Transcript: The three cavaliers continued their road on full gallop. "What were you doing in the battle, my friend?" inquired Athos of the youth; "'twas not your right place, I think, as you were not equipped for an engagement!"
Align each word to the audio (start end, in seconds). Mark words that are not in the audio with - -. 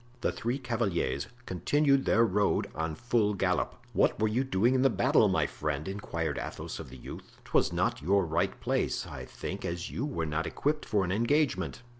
The 0.21 0.31
three 0.31 0.57
cavaliers 0.57 1.27
continued 1.45 2.05
their 2.05 2.25
road 2.25 2.71
on 2.73 2.95
full 2.95 3.35
gallop. 3.35 3.75
"What 3.93 4.19
were 4.19 4.27
you 4.27 4.43
doing 4.43 4.73
in 4.73 4.81
the 4.81 4.89
battle, 4.89 5.27
my 5.29 5.45
friend?" 5.45 5.87
inquired 5.87 6.39
Athos 6.39 6.79
of 6.79 6.89
the 6.89 6.97
youth; 6.97 7.37
"'twas 7.45 7.71
not 7.71 8.01
your 8.01 8.25
right 8.25 8.59
place, 8.59 9.05
I 9.05 9.25
think, 9.25 9.63
as 9.63 9.91
you 9.91 10.03
were 10.07 10.25
not 10.25 10.47
equipped 10.47 10.85
for 10.87 11.05
an 11.05 11.11
engagement!" 11.11 11.83